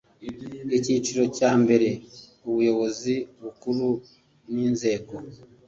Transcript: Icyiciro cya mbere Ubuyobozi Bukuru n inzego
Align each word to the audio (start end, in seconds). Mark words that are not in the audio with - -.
Icyiciro 0.77 1.23
cya 1.37 1.51
mbere 1.61 1.87
Ubuyobozi 2.47 3.15
Bukuru 3.41 3.87
n 4.53 4.55
inzego 4.67 5.13